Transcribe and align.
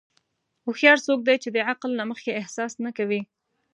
هوښیار 0.65 0.97
څوک 1.05 1.19
دی 1.27 1.35
چې 1.43 1.49
د 1.55 1.57
عقل 1.69 1.91
نه 1.99 2.03
مخکې 2.11 2.31
احساس 2.39 2.71
نه 2.85 2.91
کوي. 2.97 3.21